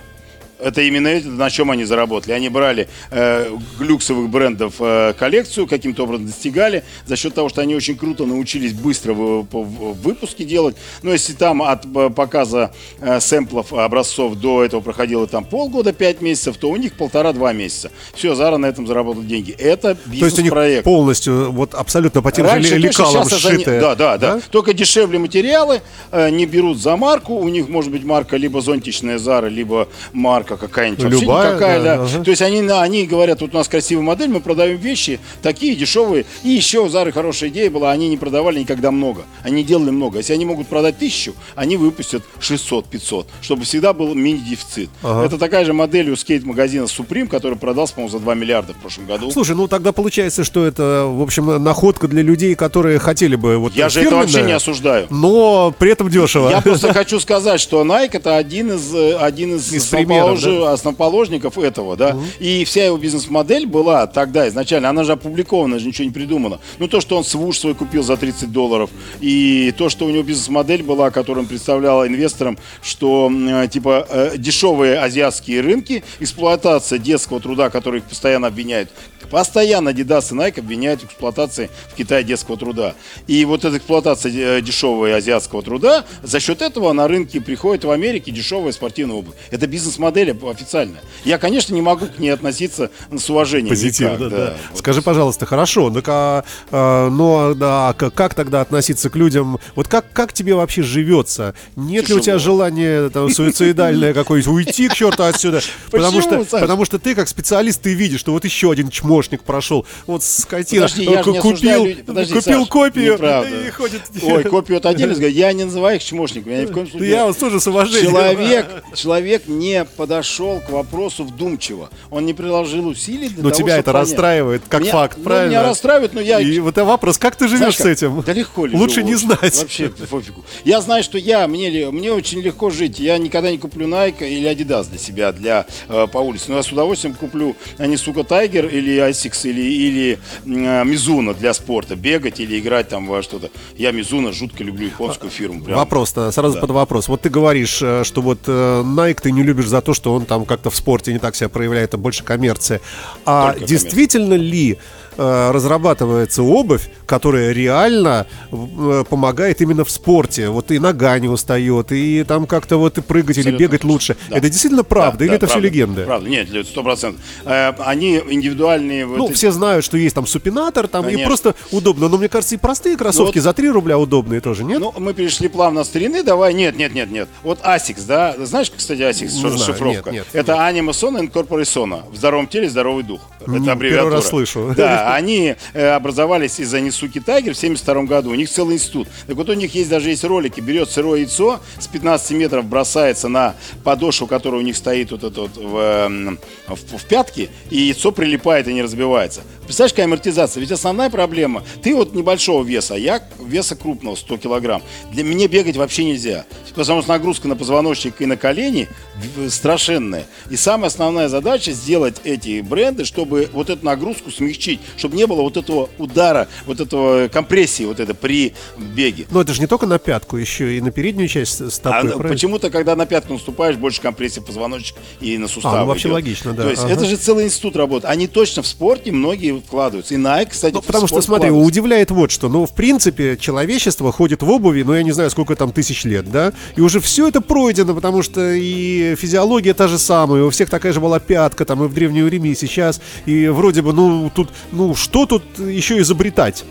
[0.59, 2.31] Это именно это, на чем они заработали.
[2.33, 7.75] Они брали э, люксовых брендов э, коллекцию, каким-то образом достигали, за счет того, что они
[7.75, 10.75] очень круто научились быстро в, в- в выпуске делать.
[11.03, 16.21] Но если там от э, показа э, сэмплов образцов до этого проходило там полгода, пять
[16.21, 17.91] месяцев, то у них полтора-два месяца.
[18.13, 19.51] Все, Зара на этом заработала деньги.
[19.51, 20.83] Это То есть у них бизнес-проект.
[20.85, 23.81] полностью вот абсолютно по тем Раньше же лекалам сшитые.
[23.81, 27.35] Да, да, да, Только дешевле материалы, э, не берут за марку.
[27.35, 31.03] У них может быть марка либо зонтичная Зара, либо марка марка какая-нибудь.
[31.03, 32.03] вообще Любая, никакая, да, да.
[32.03, 32.23] ага.
[32.23, 36.25] То есть они, они говорят, вот у нас красивая модель, мы продаем вещи такие дешевые.
[36.43, 39.23] И еще у Зары хорошая идея была, они не продавали никогда много.
[39.43, 40.19] Они делали много.
[40.19, 44.89] Если они могут продать тысячу, они выпустят 600-500, чтобы всегда был мини-дефицит.
[45.03, 45.25] Ага.
[45.25, 49.05] Это такая же модель у скейт-магазина Supreme, который продался, по-моему, за 2 миллиарда в прошлом
[49.07, 49.31] году.
[49.31, 53.73] Слушай, ну тогда получается, что это, в общем, находка для людей, которые хотели бы вот
[53.73, 55.07] Я же это вообще не осуждаю.
[55.09, 56.49] но при этом дешево.
[56.49, 60.73] Я просто хочу сказать, что Nike это один из э, один из, Из примеров, основоположи-
[60.73, 62.17] основоположников этого, да.
[62.39, 66.59] И вся его бизнес-модель была тогда изначально, она же опубликована, же ничего не придумано.
[66.79, 68.89] Ну то, что он свуш свой купил за 30 долларов,
[69.21, 74.37] и то, что у него бизнес-модель была, которую он представлял инвесторам, что э, типа э,
[74.37, 78.89] дешевые азиатские рынки, эксплуатация детского труда, который их постоянно обвиняют.
[79.29, 82.95] Постоянно Adidas и Nike обвиняют в эксплуатации в Китае детского труда.
[83.27, 87.91] И вот эта эксплуатация э, дешевого азиатского труда, за счет этого на рынке приходит в
[87.91, 89.35] Америке дешевая спортивная обувь.
[89.51, 91.01] Это бизнес-модель официальная.
[91.23, 93.69] Я, конечно, не могу к ней относиться с уважением.
[93.69, 94.57] Позитивно, никак, да.
[94.71, 94.79] Вот.
[94.79, 99.59] Скажи, пожалуйста, хорошо, так а, а, но да, к- как тогда относиться к людям?
[99.75, 101.55] Вот как, как тебе вообще живется?
[101.75, 102.57] Нет ли у тебя Тяжело.
[102.57, 105.61] желания там, суицидальное какое-нибудь уйти к черту отсюда?
[105.91, 109.85] Потому что, потому что ты как специалист, ты видишь, что вот еще один чмошник прошел,
[110.07, 112.03] вот скотина Подожди, я же не ку- осуждаю купил, людей.
[112.03, 113.67] Подожди, купил Саш, копию неправда.
[113.67, 114.01] и ходит.
[114.23, 115.25] Ой, копию от отдельно.
[115.25, 116.53] Я не называю их чмошниками.
[116.53, 117.09] Я ни в коем случае.
[117.09, 118.11] я вот тоже с уважением.
[118.11, 121.89] Человек, человек не подошел к вопросу вдумчиво.
[122.11, 124.09] Он не приложил усилий для Но того, тебя это понять.
[124.09, 125.49] расстраивает, как Меня- факт, ну, правильно?
[125.51, 126.39] Меня расстраивает, но я...
[126.39, 128.21] И вот это вопрос, как ты живешь Знаешь с этим?
[128.21, 129.07] Да легко ли Лучше живу?
[129.07, 129.55] не знать.
[129.57, 130.43] Вообще пофигу.
[130.65, 132.99] Я знаю, что я, мне, мне очень легко жить.
[132.99, 136.45] Я никогда не куплю Nike или Adidas для себя, для э, по улице.
[136.49, 141.53] Но я с удовольствием куплю, а не, сука, Tiger или Asics или, или Mizuno для
[141.53, 141.95] спорта.
[141.95, 143.49] Бегать или играть там во что-то.
[143.77, 145.63] Я Mizuno жутко люблю японскую фирму.
[145.63, 145.77] Прям.
[145.77, 146.61] Вопрос-то сразу Да.
[146.61, 147.07] под вопрос.
[147.07, 150.25] Вот ты говоришь, э, что вот э, Nike ты не любишь за то, что он
[150.25, 152.81] там как-то в спорте не так себя проявляет, а больше коммерция.
[153.25, 154.77] А Только действительно ли
[155.17, 160.49] разрабатывается обувь, которая реально э, помогает именно в спорте?
[160.49, 163.91] Вот и нога не устает, и там как-то вот и прыгать или Абсолютно бегать точно.
[163.91, 164.17] лучше.
[164.29, 164.37] Да.
[164.37, 166.05] Это действительно правда Да, или да, это все правда, легенды?
[166.05, 167.21] Правда, нет, сто процентов.
[167.45, 169.05] Э, Они индивидуальные.
[169.05, 171.25] вот Ну, эти- все знают, что есть там супинатор, там и Конечно.
[171.27, 172.07] просто удобно.
[172.09, 174.79] Но мне кажется, и простые кроссовки Ну, вот- за 3 рубля удобные тоже, нет?
[174.79, 177.29] Ну, мы перешли плавно от старины, давай, нет, нет, нет, нет.
[177.43, 180.11] Вот ASICS, да, знаешь, кстати, ASICS, что расшифровка?
[180.11, 182.03] нет, нет, Это Anima Sona Incorpore Sona.
[182.11, 183.21] В здоровом теле здоровый дух.
[183.41, 183.77] Это аббревиатура.
[183.89, 184.73] первый раз слышу.
[184.75, 188.31] Да, они э, образовались из-за Нисуки Тайгер в 72 году.
[188.31, 189.07] У них целый институт.
[189.27, 190.59] Так вот, у них есть даже есть ролики.
[190.59, 195.41] Берет сырое яйцо, с 15 метров бросается на подошву, которая у них стоит вот это
[195.41, 199.41] вот в, эм, в, в пятке, и яйцо прилипает и не разбивается.
[199.63, 200.61] Представляешь, какая амортизация?
[200.61, 204.81] Ведь основная проблема, ты вот небольшого веса, а я веса крупного, 100 килограмм.
[205.11, 206.45] Для меня бегать вообще нельзя.
[206.75, 210.25] Потому что нагрузка на позвоночник и на колени в- страшенная.
[210.49, 215.41] И самая основная задача сделать эти бренды, чтобы вот эту нагрузку смягчить, чтобы не было
[215.41, 219.25] вот этого удара, вот этого компрессии вот это при беге.
[219.31, 222.13] Но это же не только на пятку, еще и на переднюю часть стопы.
[222.15, 225.77] А почему-то, когда на пятку наступаешь, больше компрессии позвоночника и на суставы.
[225.77, 226.13] А, ну, вообще идет.
[226.13, 226.63] логично, да.
[226.63, 226.93] То есть Ага.
[226.93, 228.07] это же целый институт работы.
[228.07, 230.13] Они точно в спорте многие вкладываются.
[230.13, 232.49] И Nike, кстати, Ну, потому что, смотри, удивляет вот что.
[232.49, 236.29] Ну, в принципе, человечество ходит в обуви, ну, я не знаю, сколько там тысяч лет,
[236.31, 236.53] да?
[236.75, 240.93] И уже все это пройдено, потому что и физиология та же самая, у всех такая
[240.93, 243.01] же была пятка, там, и в Древнем Риме, и сейчас.
[243.25, 246.65] И вроде бы, ну, тут, ну, что тут еще изобретать?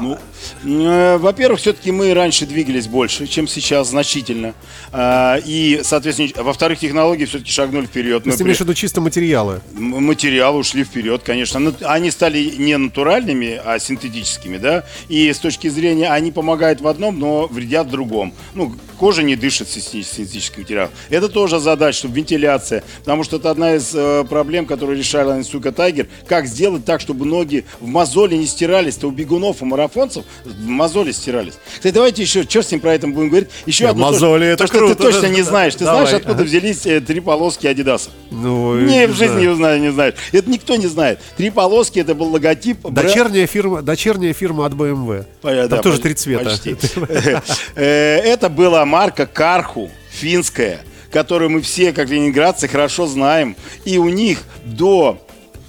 [0.00, 0.18] Ну,
[0.62, 4.54] во-первых, все-таки мы раньше двигались больше, чем сейчас, значительно.
[4.92, 8.22] А, и, соответственно, во-вторых, технологии все-таки шагнули вперед.
[8.22, 9.60] То есть ты имеешь в виду чисто материалы?
[9.74, 11.58] Материалы ушли вперед, конечно.
[11.58, 14.84] Но Они стали не натуральными, а синтетическими, да.
[15.08, 18.34] И с точки зрения они помогают в одном, но вредят в другом.
[18.54, 20.90] Ну, кожа не дышит синте- синтетическим материалом.
[21.10, 22.82] Это тоже задача, чтобы вентиляция.
[23.00, 26.08] Потому что это одна из э, проблем, которую решала Инсука Тайгер.
[26.26, 30.24] Как сделать так, чтобы ноги в мозоли не стирались-то у бегунов, у марафонцев
[30.60, 31.54] мозоли стирались.
[31.74, 33.48] Кстати, давайте еще, черт с ним про это будем говорить.
[33.66, 34.94] Еще одно то, мозоли что- это то, что круто.
[34.94, 35.74] ты точно не знаешь.
[35.74, 36.06] Ты Давай.
[36.06, 38.10] знаешь, откуда взялись э, три полоски Адидаса?
[38.30, 39.40] Ну, Не, в жизни знаю.
[39.40, 40.14] не узнаю, не знаешь.
[40.32, 41.20] Это никто не знает.
[41.36, 42.78] Три полоски это был логотип.
[42.82, 45.24] бра- Дочерняя фирма, дочерняя фирма от BMW.
[45.42, 46.50] Э, Там да, тоже три цвета.
[47.74, 53.56] Э, Это была марка Карху, финская, которую мы все, как ленинградцы, хорошо знаем.
[53.84, 55.18] И у них до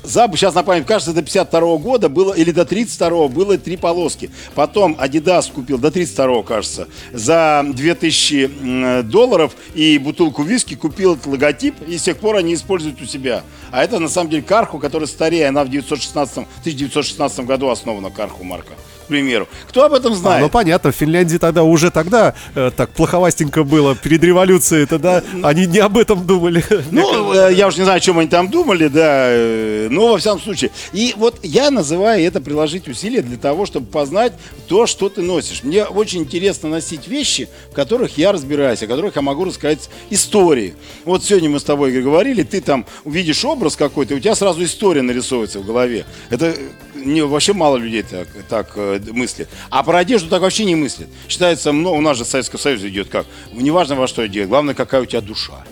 [0.07, 4.31] Заб, сейчас на память, кажется, до 52 года было, или до 32 было три полоски.
[4.55, 11.25] Потом Adidas купил, до 32 кажется, за 2000 м, долларов и бутылку виски купил этот
[11.25, 13.43] логотип, и с тех пор они используют у себя.
[13.69, 18.45] А это на самом деле Карху, которая старее, она в 916, 1916 году основана Карху
[18.45, 18.75] марка.
[19.07, 19.47] Примеру.
[19.69, 20.41] Кто об этом А, знает?
[20.41, 25.65] ну понятно, в Финляндии тогда уже тогда э, так плоховастенько было перед революцией, тогда они
[25.65, 26.63] не об этом думали.
[26.91, 30.17] Ну, э, я уж не знаю, о чем они там думали, да, э, но во
[30.17, 30.71] всяком случае.
[30.93, 34.33] И вот я называю это приложить усилия для того, чтобы познать
[34.67, 35.63] то, что ты носишь.
[35.63, 40.75] Мне очень интересно носить вещи, в которых я разбираюсь, о которых я могу рассказать истории.
[41.05, 45.01] Вот сегодня мы с тобой говорили, ты там увидишь образ какой-то, у тебя сразу история
[45.01, 46.05] нарисовывается в голове.
[46.29, 46.55] Это
[46.95, 49.49] не, вообще мало людей так, так э, мыслят.
[49.69, 51.09] А про одежду так вообще не мыслят.
[51.27, 53.25] Считается, ну, у нас же в Советском идет как.
[53.51, 55.63] Неважно, во что идет, главное, какая у тебя душа.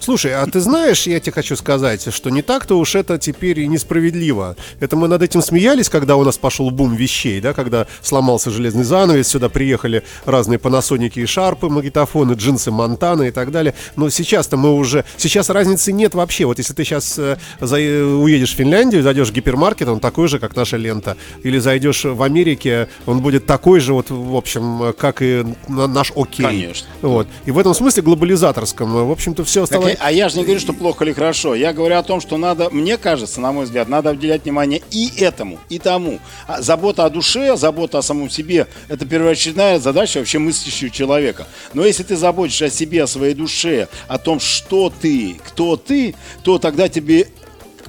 [0.00, 3.66] Слушай, а ты знаешь, я тебе хочу сказать, что не так-то уж это теперь и
[3.66, 4.56] несправедливо.
[4.80, 8.84] Это мы над этим смеялись, когда у нас пошел бум вещей, да, когда сломался железный
[8.84, 13.74] занавес, сюда приехали разные панасоники и шарпы, магнитофоны, джинсы Монтана и так далее.
[13.96, 15.04] Но сейчас-то мы уже...
[15.18, 16.46] Сейчас разницы нет вообще.
[16.46, 20.38] Вот если ты сейчас э, за- уедешь в Финляндию, зайдешь в гипермаркет, он такой же,
[20.38, 21.18] как наша лента.
[21.42, 26.10] Или зайдешь в Америке, он будет такой же, вот, в общем, как и на- наш
[26.16, 26.46] окей.
[26.46, 26.88] Конечно.
[27.02, 27.28] Вот.
[27.44, 29.89] И в этом смысле глобализаторском, в общем-то, все стало...
[29.98, 31.54] а я же не говорю, что плохо или хорошо.
[31.54, 35.10] Я говорю о том, что надо, мне кажется, на мой взгляд, надо уделять внимание и
[35.18, 36.20] этому, и тому.
[36.46, 41.46] А забота о душе, забота о самом себе– это первоочередная задача вообще мыслящего человека.
[41.74, 46.14] Но если ты заботишься о себе, о своей душе, о том, что ты, кто ты,
[46.42, 47.28] то тогда тебе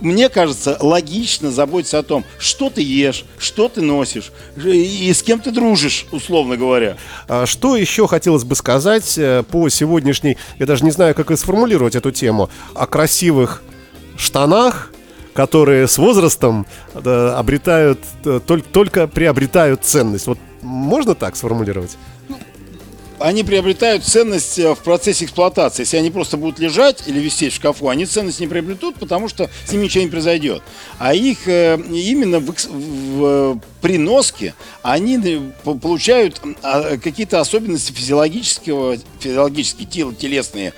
[0.02, 4.32] мне кажется, логично заботиться о том, что ты ешь, что ты носишь
[4.64, 6.98] и с кем ты дружишь, условно говоря.
[7.28, 11.36] А Что еще хотелось бы сказать э, по сегодняшней, я даже не знаю, как и
[11.38, 13.64] сформулировать эту тему, о красивых
[14.18, 14.92] штанах,
[15.34, 20.28] которые с возрастом обретают, э, толь- только приобретают ценность.
[20.28, 21.98] Вот можно так сформулировать?
[23.22, 25.84] Они приобретают ценность э, в процессе эксплуатации.
[25.84, 29.50] Если они просто будут лежать или висеть в шкафу, они ценность не приобретут, потому что
[29.66, 30.62] с ними ничего не произойдет.
[31.00, 37.92] А их э, именно в, в, э, при носке они по- получают а, какие-то особенности
[37.92, 40.74] физиологического, физиологические, тел- телесные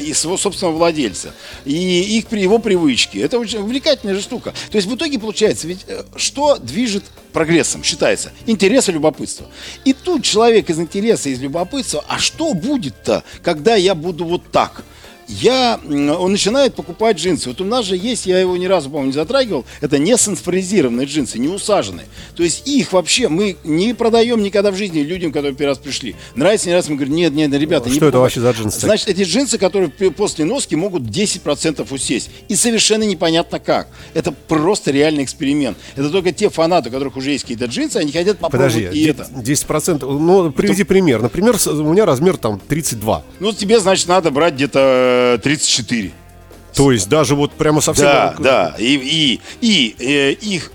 [0.00, 1.34] и своего собственного владельца.
[1.64, 3.18] И их при его привычки.
[3.18, 4.52] Это очень увлекательная же штука.
[4.70, 8.32] То есть в итоге получается, ведь что движет прогрессом, считается?
[8.46, 9.46] Интерес и любопытство.
[9.84, 14.84] И тут человек из интереса, из любопытства, а что будет-то, когда я буду вот так?
[15.28, 17.50] Я, он начинает покупать джинсы.
[17.50, 21.06] Вот у нас же есть, я его ни разу, по-моему, не затрагивал, это не сенсоризированные
[21.06, 22.06] джинсы, не усаженные.
[22.34, 26.16] То есть их вообще мы не продаем никогда в жизни людям, которые первый раз пришли.
[26.34, 28.40] Нравится, не нравится, мы говорим, нет, нет, ребята, не Что это покупайте».
[28.40, 28.80] вообще за джинсы?
[28.80, 32.30] Значит, эти джинсы, которые после носки могут 10% усесть.
[32.48, 33.88] И совершенно непонятно как.
[34.14, 35.76] Это просто реальный эксперимент.
[35.94, 39.04] Это только те фанаты, у которых уже есть какие-то джинсы, они хотят попробовать Подожди, и
[39.04, 39.28] де- это.
[39.34, 41.20] 10%, ну, приведи пример.
[41.20, 43.24] Например, у меня размер там 32.
[43.40, 46.12] Ну, тебе, значит, надо брать где-то э, 34.
[46.74, 48.06] То есть даже вот прямо совсем...
[48.06, 48.74] Да, да.
[48.78, 50.70] И, и, и э, их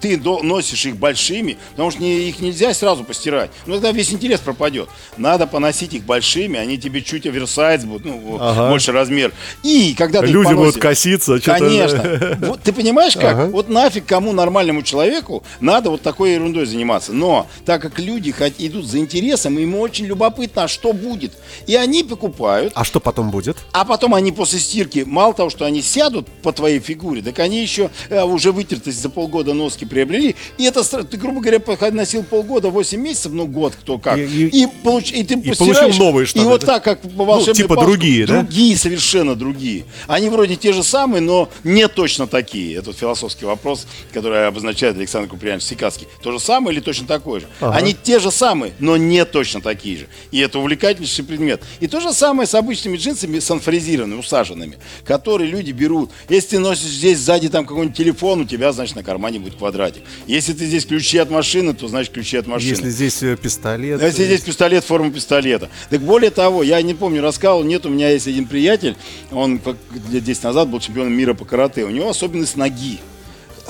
[0.00, 3.50] ты носишь их большими, потому что их нельзя сразу постирать.
[3.66, 4.88] Ну, тогда весь интерес пропадет.
[5.16, 8.70] Надо поносить их большими, они тебе чуть оверсайз будут, ну, Ага.
[8.70, 9.32] больше размер.
[9.62, 11.38] И когда ты Люди будут поносишь- коситься.
[11.38, 12.38] что-то- Конечно.
[12.48, 13.24] Вот ты понимаешь как?
[13.34, 13.46] Ага.
[13.50, 17.12] Вот нафиг кому нормальному человеку надо вот такой ерундой заниматься.
[17.12, 21.32] Но так как люди хот- идут за интересом, им очень любопытно, а что будет.
[21.66, 23.56] И они покупают, А что потом будет?
[23.72, 27.60] а потом они после стирки, мало того, что они сядут по твоей фигуре, так они
[27.62, 30.36] еще э, уже вытертость за полгода носки приобрели.
[30.58, 31.60] И это, ты, грубо говоря,
[31.92, 34.18] носил полгода, 8 месяцев, ну год, кто как.
[34.18, 37.24] И- И, и- получ- и ты получил постираешь, новые штаны, И вот так, как по
[37.24, 38.42] волшебной типа палочке, другие, да?
[38.42, 39.84] Другие, совершенно другие.
[40.06, 42.76] Они вроде те же самые, но не точно такие.
[42.76, 46.06] Это философский вопрос, который обозначает Александр Куприянович Сикацкий.
[46.22, 47.46] То же самое или точно такой же?
[47.60, 47.76] Ага.
[47.76, 50.06] Они те же самые, но не точно такие же.
[50.30, 51.62] И это увлекательнейший предмет.
[51.80, 56.10] И то же самое с обычными джинсами санфрезированными, усаженными, которые люди берут.
[56.28, 60.02] Если ты носишь здесь сзади там какой-нибудь телефон, у тебя, значит, на кармане будет квадратик.
[60.26, 62.70] Если ты здесь ключи от машины, то, значит, ключи от машины.
[62.70, 64.02] Если здесь э, пистолет...
[64.02, 65.68] Если здесь пистолет, форма пистолета.
[65.90, 68.96] Так более того, я не помню, рассказывал, нет, у меня есть один приятель,
[69.30, 69.76] он как
[70.10, 72.98] лет 10 назад был чемпионом мира по карате, у него особенность ноги.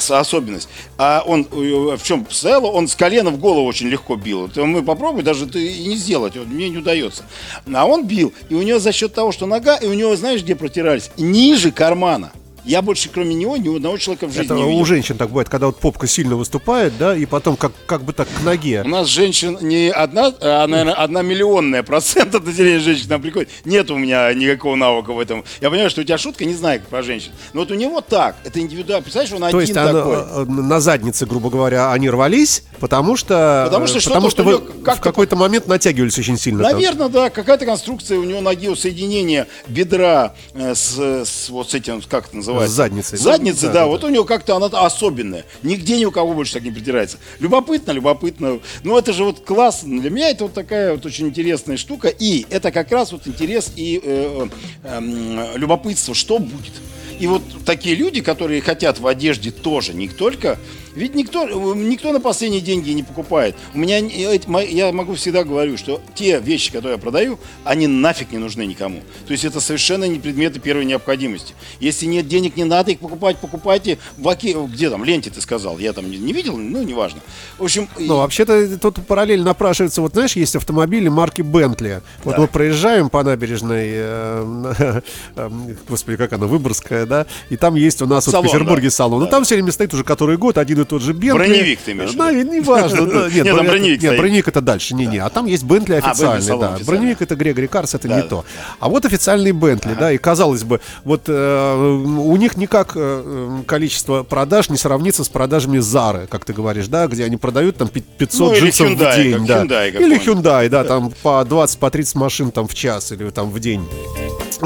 [0.08, 0.68] Особенность.
[0.98, 2.66] А он э, в чем цело?
[2.66, 4.50] Он с колена в голову очень легко бил.
[4.56, 7.24] Мы попробуй, даже ты и не сделать, вот мне не удается.
[7.72, 10.42] А он бил, и у него за счет того, что нога, и у него, знаешь,
[10.42, 11.10] где протирались?
[11.16, 12.32] Ниже кармана.
[12.64, 14.78] Я больше, кроме него, ни у одного человека в жизни Это не видел.
[14.78, 18.12] у женщин так бывает, когда вот попка сильно выступает, да, и потом как, как бы
[18.12, 18.82] так к ноге.
[18.84, 23.50] У нас женщин не одна, а, наверное, одна миллионная процента населения женщин нам приходит.
[23.64, 25.44] Нет у меня никакого навыка в этом.
[25.60, 27.32] Я понимаю, что у тебя шутка, не знаю, как про женщин.
[27.52, 28.36] Но вот у него так.
[28.44, 29.02] Это индивидуально.
[29.02, 30.22] Представляешь, он То один есть такой.
[30.22, 34.42] она, э, на заднице, грубо говоря, они рвались, потому что, Потому что э, потому что
[34.42, 36.62] у вы неё в какой-то момент натягивались очень сильно.
[36.62, 36.72] там.
[36.72, 42.00] Наверное, да, какая-то конструкция у него ноги, соединение бедра э, с, с вот с этим,
[42.08, 42.74] как это называется, называется?
[42.74, 43.18] С задницей.
[43.18, 45.44] Задница, Ну, да, да, вот у него как-то она особенная.
[45.62, 47.18] Нигде ни у кого больше так не притирается.
[47.40, 48.60] Любопытно, любопытно.
[48.82, 50.00] Ну, это же вот классно.
[50.00, 52.08] Для меня это вот такая вот очень интересная штука.
[52.08, 54.48] И это как раз вот интерес и э,
[54.82, 56.72] э, э, любопытство, что будет.
[57.18, 60.58] И вот такие люди, которые хотят в одежде тоже, не только...
[60.94, 63.56] Ведь никто, никто на последние деньги не покупает.
[63.74, 68.38] У меня, я могу всегда говорю, что те вещи, которые я продаю, они нафиг не
[68.38, 69.00] нужны никому.
[69.26, 71.54] То есть это совершенно не предметы первой необходимости.
[71.80, 75.78] Если нет денег, не надо их покупать, покупайте в Оке- где там, ленте ты сказал,
[75.78, 77.20] я там не, видел, ну, неважно.
[77.58, 82.02] В общем, и- Ну, вообще-то тут параллель напрашивается, вот знаешь, есть автомобили марки Бентли.
[82.22, 82.42] Вот Да.
[82.42, 85.00] мы проезжаем по набережной, э,
[85.36, 85.50] э,
[85.88, 88.90] господи, как она, Выборгская, да, и там есть у нас вот в Петербурге да.
[88.90, 89.20] салон.
[89.20, 89.32] Ну, Да.
[89.32, 91.36] там все время стоит уже который год один и тот же Бентли.
[91.38, 93.06] Броневик ты имеешь Да, не важно.
[93.06, 93.28] да.
[93.30, 95.18] Нет, там бро- броневик Нет, броневик это дальше, не-не.
[95.18, 96.78] А там есть Бентли Бентли официальный, да.
[96.86, 98.44] Броневик это Грегори Карс, это не то.
[98.80, 104.22] А вот официальный Бентли, да, и казалось бы, вот э, у них никак э, количество
[104.22, 108.00] продаж не сравнится с продажами Зары, как ты говоришь, да, где они продают там пи-
[108.18, 109.64] 500 Ну, джинсов Hyundai, в день, да.
[109.64, 110.18] Hyundai или.
[110.20, 113.84] Hyundai, да, там по 20, по 30 машин там в час или там в день.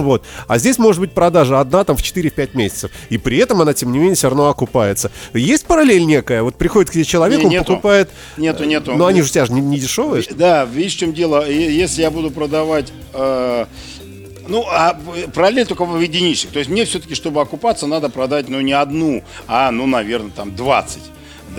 [0.02, 0.24] Вот.
[0.46, 2.90] А здесь может быть продажа одна там в 4-5 месяцев.
[3.08, 5.10] И при этом она, тем не менее, все равно окупается.
[5.34, 6.42] Есть параллель некая?
[6.42, 7.64] Вот приходит к тебе человек, Не, он нету.
[7.66, 8.10] покупает...
[8.36, 8.94] Нету, нету.
[8.94, 10.24] Но они же у тебя же не, не дешевые.
[10.30, 11.48] Да, видишь, в чем дело.
[11.48, 12.92] Если я буду продавать...
[13.12, 13.66] э,
[14.48, 14.98] ну, а
[15.34, 16.52] параллель только в единичных.
[16.52, 20.56] То есть мне все-таки, чтобы окупаться, надо продать, ну, не одну, а, ну, наверное, там
[20.56, 20.98] 20.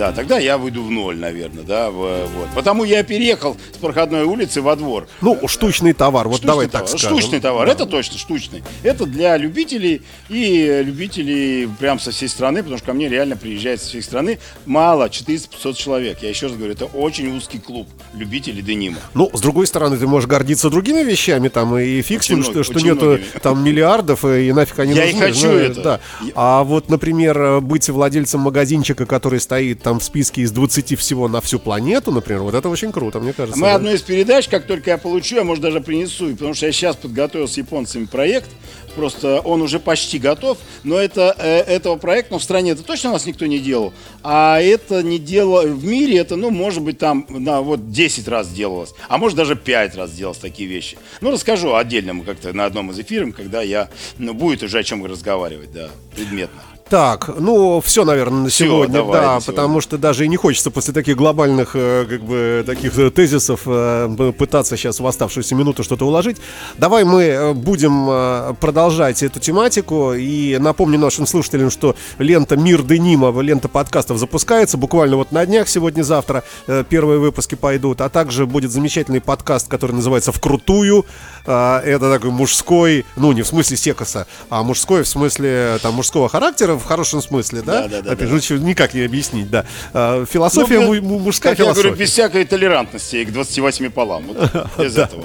[0.00, 2.26] Да, тогда я выйду в ноль, наверное, да, вот.
[2.54, 5.06] Потому я переехал с проходной улицы во двор.
[5.20, 6.88] Ну, штучный товар, вот Штучный давай товар.
[6.88, 7.18] так скажем.
[7.18, 7.72] Штучный товар, Да.
[7.74, 8.62] это точно штучный.
[8.82, 13.82] Это для любителей и любителей прям со всей страны, потому что ко мне реально приезжает
[13.82, 16.18] со всей страны мало, 400-500 человек.
[16.22, 18.96] Я еще раз говорю, это очень узкий клуб любителей денима.
[19.12, 22.42] Ну, с другой стороны, ты можешь гордиться другими вещами, там, и фиг с Очень ним,
[22.44, 23.26] что, много- что нету многими.
[23.42, 25.26] там миллиардов, и, и нафиг они Я и нужны.
[25.28, 25.82] хочу ну, это.
[25.82, 26.00] Да.
[26.22, 31.26] Я- А вот, например, быть владельцем магазинчика, который стоит там в списке из 20 всего
[31.26, 33.58] на всю планету, например, вот это очень круто, мне кажется.
[33.58, 33.74] Мы да.
[33.74, 36.96] одну из передач, как только я получу, я, может, даже принесу, потому что я сейчас
[36.96, 38.50] подготовил с японцами проект,
[38.94, 43.10] просто он уже почти готов, но это, э, этого проекта, ну, в стране это точно
[43.10, 46.98] у нас никто не делал, а это не дело, в мире это, ну, может быть,
[46.98, 50.98] там, на, вот 10 раз делалось, а может, даже 5 раз делалось такие вещи.
[51.20, 53.88] Ну, расскажу отдельно мы как-то на одном из эфиров, когда я,
[54.18, 56.60] ну, будет уже о чем разговаривать, да, предметно.
[56.90, 59.54] Так, ну все, наверное, на сегодня, давай, да, на сегодня.
[59.54, 63.60] потому что даже и не хочется после таких глобальных, э, как бы, таких э, тезисов
[63.66, 66.38] э, пытаться сейчас в оставшуюся минуту что-то уложить.
[66.78, 73.68] Давай мы будем продолжать эту тематику и напомню нашим слушателям, что лента «Мир Денима», лента
[73.68, 76.42] подкастов запускается буквально вот на днях, сегодня-завтра
[76.88, 81.06] первые выпуски пойдут, а также будет замечательный подкаст, который называется «Вкрутую».
[81.44, 86.79] Это такой мужской, ну не в смысле секоса, а мужской в смысле там мужского характера
[86.80, 87.82] в хорошем смысле, да?
[87.82, 88.54] Да, да, да, Опять да.
[88.58, 89.64] никак не объяснить, да.
[89.92, 91.88] Э, Философия, Ну, му- мужская Как я философия.
[91.88, 94.24] говорю, без всякой толерантности к 28 полам.
[94.26, 95.24] Вот без этого.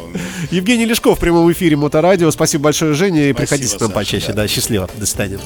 [0.52, 2.30] Евгений Лешков в прямом эфире Моторадио.
[2.32, 4.28] Спасибо большое, Женя, и Спасибо, приходите к нам Саша, почаще.
[4.28, 4.34] да.
[4.34, 4.90] Да, счастливо.
[4.98, 5.40] До свидания.